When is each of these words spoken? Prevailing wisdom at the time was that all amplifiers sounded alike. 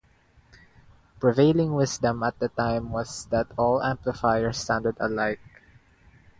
Prevailing 1.19 1.75
wisdom 1.75 2.23
at 2.23 2.39
the 2.39 2.49
time 2.49 2.89
was 2.89 3.27
that 3.27 3.51
all 3.55 3.83
amplifiers 3.83 4.57
sounded 4.57 4.95
alike. 4.99 5.39